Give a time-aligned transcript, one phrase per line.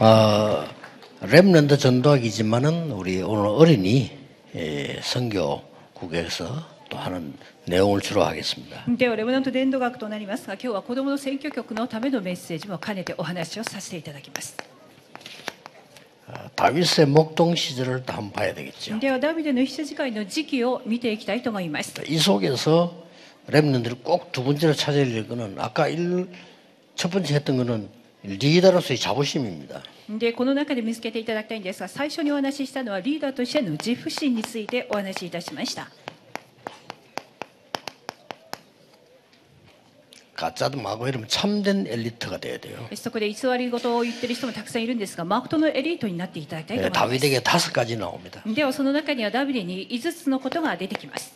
[0.00, 0.64] 어,
[1.22, 4.10] 랩런드 전도학이지만은 우리 오늘 어린이
[4.54, 7.34] 예, 선교국에서 또 하는
[7.66, 8.84] 내용을 주로 하겠습니다.
[8.96, 14.56] ではレムナント伝道学となりますが今日は子どもの選挙局のためのメッセージも兼ねてお話をさせていただきます
[16.28, 18.98] 어, 다윗의 목동 시절을 또 한번 봐야 되겠죠.
[19.00, 23.06] ではダビデの羊飼いの時期を見ていきたいと思います 이 속에서
[23.48, 26.28] 랩런들이 꼭 두 번째로 찾아야 될 거는 아까 일,
[26.94, 27.88] 첫 번째 했던 거는
[28.24, 29.82] 리더로서의 자부심입니다.
[30.08, 35.88] でこの中で見つけていただきたいんですが最初にお話ししたのはリーダーとしての自負心についてお話しいたしました
[40.36, 42.86] 가짜도 마고 이러면 참된 엘리트가 돼야 돼요.
[42.94, 48.42] そこで偽り事を言ってる人もたくさんいるんですがマクトのエリートになっていただきたいと 예, 思います 다윗에게 다섯 가지 나옵니다.
[48.46, 51.34] ではその中にはダビデに5つのことが出てきます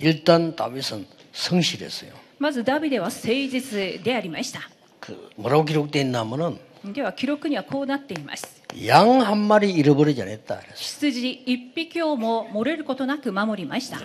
[0.00, 2.10] 일단 다윗은 성실했어요.
[2.38, 4.60] まずダビデは誠実でありました
[5.00, 10.60] 그 뭐라고 기록되어 있냐면은 では記録にはこうなっています 양 한 마리 잃어버리지 않았다.
[10.60, 10.74] 그랬어요.
[10.76, 13.98] 羊一匹をも漏れることなく守りました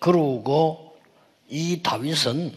[0.00, 0.96] 그러고
[1.50, 2.52] 이 다윗은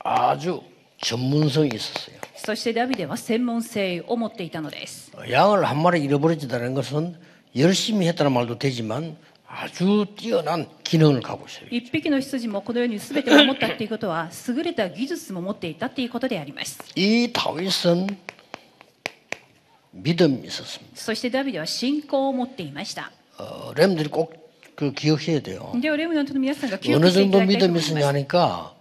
[0.00, 0.62] 아주
[1.02, 2.16] 전문성이 있었어요.
[2.36, 7.16] そしてダビデは専門性を持っていたのです 양을 한 마리 잃어버리지다는 것은
[7.56, 11.68] 열심히 했다는 말도 되지만 아주 뛰어난 기능을 갖고 있어요.
[11.70, 18.08] 一匹の羊もこのように全てを守ったっていうことは優れた技術も持っていたっていうことであります 이 다윗은
[19.92, 20.96] 믿음이 있었습니다.
[20.96, 24.32] そしてダビデは信仰を持っていました 어, 렘들이 꼭
[24.74, 25.70] 그 기억해야 돼요.
[25.80, 28.74] ではレムナントの皆さんが記 어느 憶していた 정도 だきたいと 믿음이 思い 있으냐 ます 하니까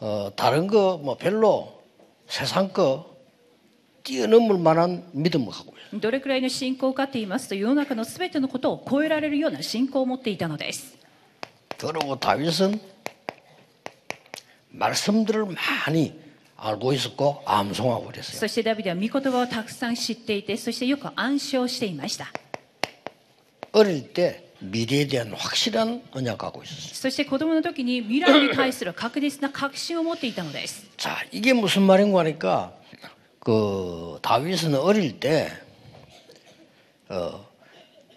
[0.00, 1.82] 어, 다른 거 뭐 별로
[2.28, 3.11] 세상 거
[4.04, 6.00] 뛰어넘을 만한 믿음을 갖고 있어요.
[6.00, 10.96] どれくらいの信仰かと言いますと世の中の全てのことを超えられるような信仰を持っていたのです
[11.78, 12.78] 그리고 다윗은
[14.70, 15.46] 말씀들을
[15.86, 16.18] 많이
[16.56, 18.36] 알고 있었고 암송하고 그랬어요.
[18.38, 22.26] そしてダビデは御言葉をたくさん知っていてそしてよく暗唱していました
[23.72, 26.94] 어릴 때 미래에 대한 확실한 언약 갖고 있었어요.
[26.94, 32.72] そして子供の時に未来に対する確実な確信を持っていたのです 자, 이게 무슨 말인가 하니까
[33.42, 35.50] 그 다윗은 어릴 때
[37.08, 37.46] 어,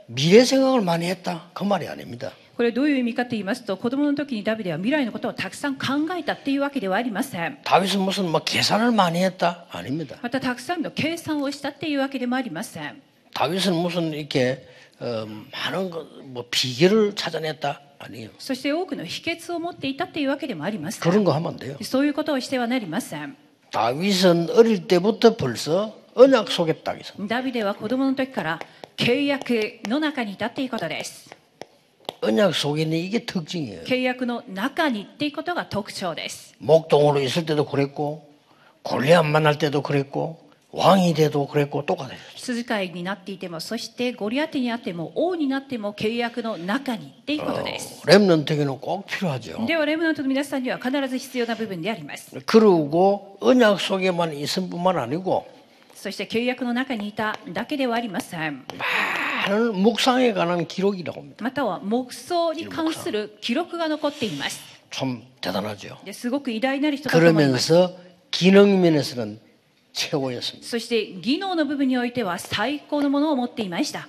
[0.08, 1.50] 미래 생각을 많이 했다.
[1.54, 2.32] 그 말이 아닙니다.
[2.58, 9.66] これどういう意味かと言いますと子供の時にダビデは未来のことをたくさん考えたっていうわけではありません 다윗은 무슨 뭐 계산을 많이 했다?
[9.72, 10.18] 아닙니다.
[10.22, 13.02] またたくさんの計算をしたっていうわけでもありません
[13.34, 14.68] 다윗은 무슨 이렇게
[15.00, 15.26] 어,
[15.72, 17.82] 많은 거, 뭐 비결을 찾아냈다?
[18.00, 18.30] 아니에요.
[18.38, 21.78] そして多くの秘訣を持っていたっていうわけでもありません 그런 거 하면 안 돼요.
[21.82, 23.36] そういうことをしてはなりません
[23.76, 27.34] 다윗은 어릴 때부터 벌써 언약 속에 딱 있습니다.
[27.34, 28.60] ダビデは子供の時から
[28.98, 31.30] 契約の中にいたっていうことです
[32.22, 33.84] 언약 속에 있는 이게 특징이에요.
[33.86, 38.30] 契約の中にっていうことが特徴です 목동으로 있을 때도 그랬고
[38.84, 42.18] 골리앗 만날 때도 그랬고 왕이 돼도 그랬고 똑같아요.
[42.36, 49.66] 羊飼いになっていてもそしてゴリアテにあっても王になっても契約の中にっていうことです 렘넌트에게는 꼭 필요하죠.
[49.66, 55.46] ではレムナントの皆さんには必ず必要な部分であります 그리고 언약 속에만 있을 뿐만 아니고
[55.94, 58.64] そして契約の中にいただけではありません
[59.50, 61.44] 많은 묵상에 관한 기록이라고 합니다.
[61.44, 65.98] または黙想に関する記録が残っています 참 대단하죠.
[66.06, 67.94] ですごく偉大なる人だと思います 그러면서
[68.32, 69.45] 기능 면에서는 최고였습니다.
[69.96, 74.08] そして技能の部分においては最高のものを持っていました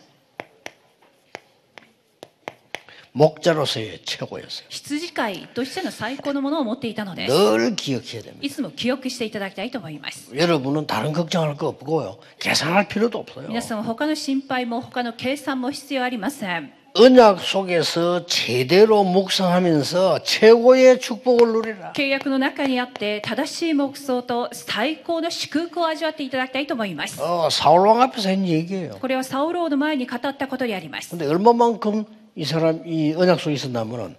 [3.14, 4.64] 목자로서의 최고였어요.
[4.70, 8.38] 羊飼いとしての最高のものを持っていたのです 늘 기억해야 됩니다.
[8.40, 12.18] いつも記憶していただきたいと思います 여러분은 다른 걱정할 거 없고요.
[12.38, 13.48] 계산할 필요도 없어요.
[13.48, 21.92] 皆さんは他の心配も他の計算も必要ありません 언약 속에서 제대로 묵상하면서 최고의 축복을 누리라.
[21.94, 28.98] 契約の中にあって正しい黙想と最高の祝福を味わっていただきたいと思います 어, 사울왕 앞에서 한 얘기예요.
[29.00, 32.04] これはサウローの前に語ったことであります 근데 얼마만큼
[32.36, 34.14] 이 사람 이 언약 속에 있었냐면은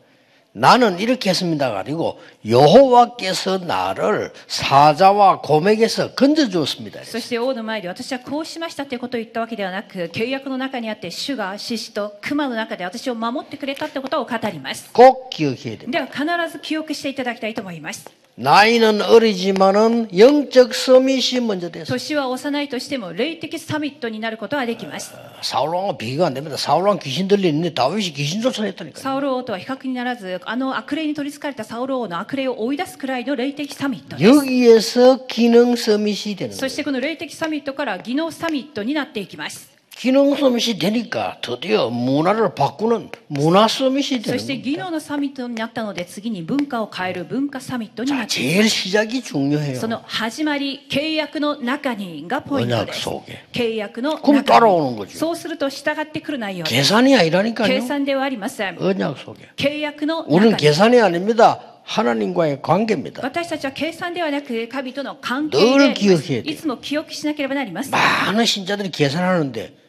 [0.56, 7.04] 나는 이렇게 했습니다가 아니고 여호와께서 나를 사자와 곰에게서 건져 주었습니다.
[7.04, 15.92] そして王の前で私はこうしましたということを言ったわけではなく契約の中にあって主が獅子と熊の中で私を守ってくれたってことを語ります 꼭 기억해야 됩니다.
[15.92, 18.08] では必ず記憶していただきたいと思います
[18.38, 21.86] 나이는 어리지만은 영적 서밋이 먼저 됐어요.
[21.86, 25.14] 年は幼いとしても霊的サミットになることはできます
[25.44, 26.58] 사울왕과 비교가 안 됩니다.
[26.58, 29.00] 사울왕 귀신 들리는데 다윗이 귀신 쫓아냈다니까요.
[29.04, 36.70] サウル王とは比較にならずあの悪霊に取りつかれたサウル王の悪霊を追い出すくらいの霊的サミットです 여기에서 기능 서밋이 되는 そ 거예요.
[36.70, 48.68] してこの霊的サミットから技能サミットになっていきます 기능 서밋이 되니까 드디어 문화를 바꾸는 문화 서밋이 そして 되는 技能のサミットになったので次に文化を変える文化サミットにな 자, って 제일
[48.68, 49.76] 시작이 중요해요.
[49.80, 55.18] その始まり契約の中にがポイントです 언약속에 契約の 그럼 中 따라오는 に 거죠.
[55.18, 57.68] そうすると従ってくる内容です 계산이 아니라니까요.
[57.68, 59.48] 計算ではありません 언약 속에.
[59.56, 61.62] 契約の 우리는 中に 계산이 아닙니다.
[61.86, 63.22] 하나님과의 관계입니다.
[63.24, 66.52] 私たちは計算ではなく神との関係 늘 であります 기억해야 돼요.
[66.52, 69.84] いつも記憶しなければなりません 많은 신자들이 계산하는데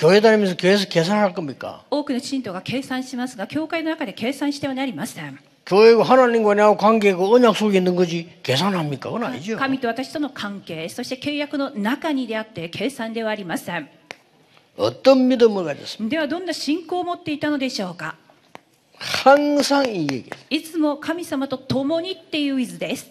[0.00, 1.84] 교회 다니면서 교회에서 계산할 겁니까?
[1.90, 9.10] 多くの信徒が計算しますが教会の中で計算してはなりません 교회가 하나님과 나하고 관계가 언약 속에 있는 거지 계산합니까?
[9.10, 9.56] 그건 아니죠.
[9.56, 13.88] 神と私との関係そして契約の中にであって計算ではありません
[14.76, 16.08] 어떤 믿음을 가졌습니까?
[16.10, 18.16] ではどんな信仰を持っていたのでしょうか
[18.98, 20.30] 항상 이 얘기.
[20.50, 23.10] いつも神様と共にっていうイズです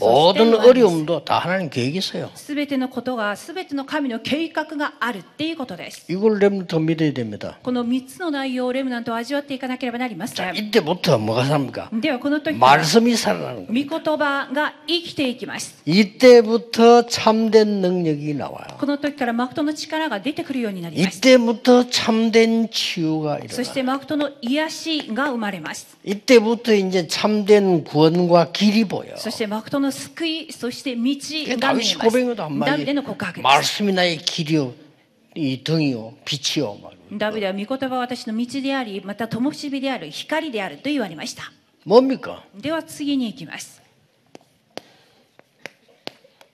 [0.00, 2.30] 모든 어려움도 다 하나님 계획이 있어요.
[2.36, 7.58] すべてのことがすべての神の計画があるっていうことです 이걸 렘부터 믿어야 됩니다.
[7.64, 11.88] この3つの内容をレムナントは味わっていかなければなりませ 자, ん 이때부터 뭐가 삽니까?
[12.00, 13.88] ではこの時から 말씀이 살아나는 거예요.
[13.88, 18.76] 御言葉が生きていきます 이때부터 참된 능력이 나와요.
[18.78, 23.74] この時からマクトの力が出てくるようになります 이때부터 참된 치유가 そし 일어나요.
[23.74, 29.16] てマクトの癒しが生まれます 이때부터 이제 참된 구원과 길이 보여.
[29.16, 33.58] そしてマクト の救いそして道 이게 が見 다윗이 えます 고백이다 ダビデの告白 한마디.
[33.60, 34.74] です 말씀이 나의 길이요,
[35.34, 36.78] 이 등이요, 빛이요.
[36.82, 36.92] 막.
[37.16, 41.52] ダビデは御言葉は私の道でありまた灯火である光であると言われました
[41.86, 42.42] 뭡니까?
[42.54, 43.80] では次に行きます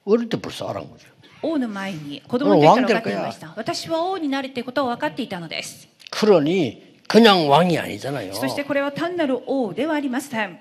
[0.05, 1.07] 어릴 때 벌써 알은 거죠.
[1.43, 8.33] 王の前に子供の時から分かっていました私は王になるってことを分かっていたのです 그러니 그냥 왕이 아니잖아요.
[8.35, 10.59] そしてこれは単なる王ではありません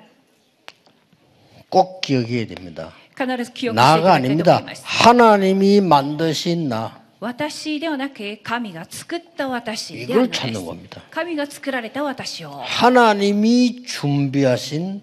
[1.70, 2.92] 꼭 기억해야 됩니다.
[3.18, 4.60] 必ず記憶していた 나가 だきたいと思 아닙니다.
[4.60, 7.00] います 하나님이 만드신 나.
[7.20, 11.02] 私ではなく神が作った私であるの 이걸 です 찾는 겁니다.
[11.10, 15.02] 神が作られた私を 하나님이 준비하신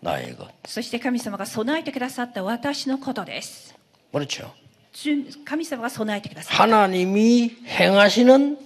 [0.00, 0.48] 나의 것.
[0.66, 3.74] そして神様が備えてくださった私のことです
[4.12, 4.50] 그렇죠.
[4.92, 8.56] 順神様が備えてくださった 하나님이 행하시는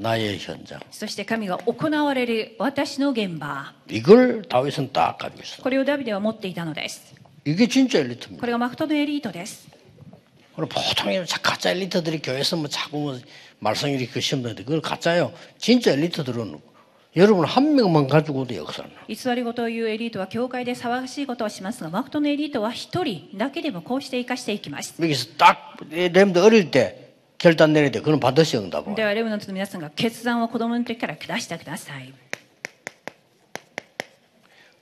[0.00, 0.80] 나의 현장.
[0.90, 5.62] そして神が行われる私の現場 이걸 다윗은 딱 가지고 있어.
[5.62, 7.14] これをダビデは持っていたのです
[7.44, 8.40] 이게 진짜 엘리트입니다.
[8.40, 9.68] これがマクトのエリートです
[10.56, 13.18] 그럼 보통 이런 가짜 엘리트들이 교회에서 뭐 자꾸 뭐
[13.60, 15.32] 말썽 이렇게 시험 되는데 그걸 가짜요.
[15.58, 16.58] 진짜 엘리트들은
[17.16, 18.90] 여러분 한 명만 가지고도 역사는.
[19.08, 26.99] 偽り事を言うエリートは教会で騒がしいことをしますがマクトのエリートは一人だけでもこうして生かしていきます 여기서 딱 렘도 어릴 때
[27.40, 28.94] 결단 내릴 때 그건 반드시 응답.
[28.94, 32.12] ではレムナントの皆さんが決断を子供の時から下してください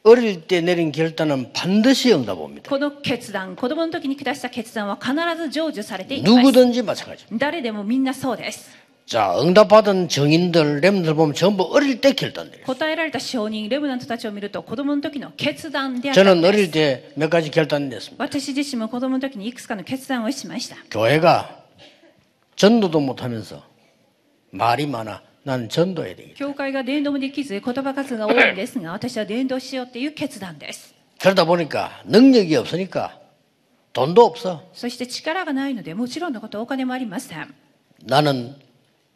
[0.07, 2.69] 어릴 때 내린 결단은 반드시 응답 옵니다.
[2.69, 7.25] この決断子供の時に下した決断は必ず成就されていきます 누구든지 마찬가지.
[7.33, 8.71] 誰でもみんなそうです
[9.07, 12.65] 자, 응답받은 정인들, 렘들 보면 전부 어릴 때 결단 내렸어요.
[12.67, 18.17] 答えられた証人レムナントたちを見ると子供の時の決断であった 저는 んです 어릴 때 몇 가지 결단 냈습니다.
[18.23, 21.58] 私自身も子供の時にいくつかの決断をしました 교회가
[22.59, 23.63] 전도도 못하면서
[24.51, 25.23] 말이 많아.
[25.43, 26.37] 나는 전도해야 되겠다.
[26.37, 33.21] 教会が伝道もできず言葉数が多いんですが私は伝道しようっていう決断です 그러다 보니까 능력이 없으니까
[33.93, 34.63] 돈도 없어.
[34.73, 37.53] そして力がないのでもちろんのことお金もありません
[38.07, 38.57] 나는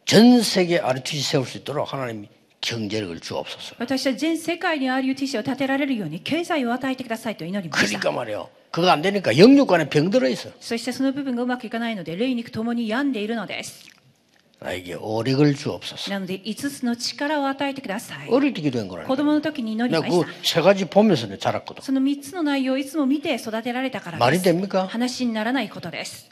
[0.05, 2.29] 전 세계 RTC 세울 수 있도록 하나님이
[2.61, 3.75] 경제력을 주옵소서.
[3.79, 8.49] 私は全世界に RUTC を建てられるように経済を与えてくださいと祈りました 그러니까 말이요.
[8.73, 10.49] 그거 안 되니까 영육간에 병 들어 있어.
[10.59, 13.85] そしてその部分がうまくいかないので霊肉ともに病んでいるのです
[14.61, 16.11] 나에게 오력을 주옵소서.
[16.11, 19.07] なので5つの力を与えてください 어릴 때 기도한 거라니까.
[19.07, 21.81] 子供の時に祈り 내가 ました 그 세 가지 보면서 내가 자랐거든.
[21.81, 24.87] その3つの内容をいつも見て育てられたからで 말이 す 됩니까?
[24.87, 26.29] 話にならないことです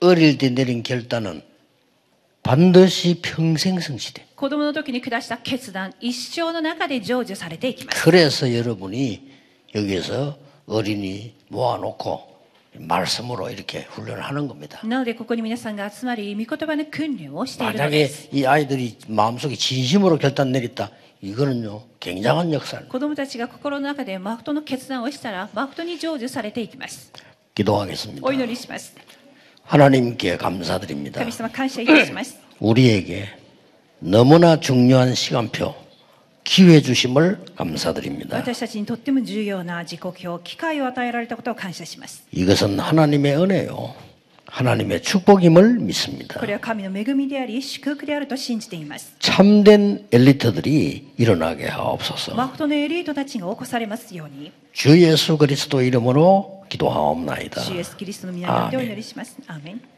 [0.00, 1.42] 어릴 때 내린 결단은
[2.42, 4.26] 반드시 평생 성시돼.
[4.34, 9.20] 子供の時に下した決断一生の中で成就されていきます 그래서 여러분이
[9.74, 12.28] 여기서 어린이 모아놓고
[12.78, 14.80] 말씀으로 이렇게 훈련을 하는 겁니다.
[14.84, 20.90] なのでここに皆さんが集まり御言葉の訓練をしているので 만약에 す 이 아이들이 마음속에 진심으로 결단 내렸다.
[21.20, 22.92] 이거는요 굉장한 역사입니다.
[22.92, 27.10] 子供たちが心の中で誠の決断をしたら誠に成就されていきます
[27.56, 28.20] 기도하겠습니다.
[28.24, 28.94] お祈りします
[29.64, 31.18] 하나님께 감사드립니다.
[31.18, 33.26] 神様感謝いたします 우리에게
[34.00, 35.74] 너무나 중요한 시간표,
[36.43, 38.37] 기회 주심을 감사드립니다.
[42.31, 43.93] 이것은 하나님의 은혜요.
[44.47, 46.39] 하나님의 축복임을 믿습니다.
[49.19, 52.35] 참된 엘리트들이 일어나게 하옵소서.
[54.73, 57.61] 주 예수 그리스도 이름으로 기도하옵나이다.
[59.47, 59.92] 아멘.